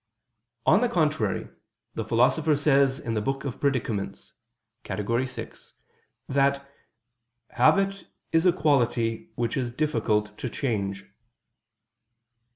[0.65, 1.47] On the contrary,
[1.93, 4.33] The Philosopher says in the Book of Predicaments
[4.83, 5.23] (Categor.
[5.31, 5.75] vi)
[6.27, 6.67] that
[7.51, 11.05] "habit is a quality which is difficult to change."